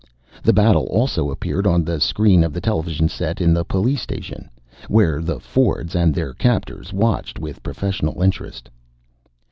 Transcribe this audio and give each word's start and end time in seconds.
The 0.41 0.51
battle 0.51 0.85
also 0.87 1.29
appeared 1.29 1.67
on 1.67 1.83
the 1.83 2.01
screen 2.01 2.43
of 2.43 2.53
the 2.53 2.59
television 2.59 3.07
set 3.07 3.39
in 3.39 3.53
the 3.53 3.63
police 3.63 4.01
station, 4.01 4.49
where 4.87 5.21
the 5.21 5.39
Fords 5.39 5.95
and 5.95 6.11
their 6.11 6.33
captors 6.33 6.91
watched 6.91 7.37
with 7.37 7.61
professional 7.61 8.23
interest. 8.23 8.67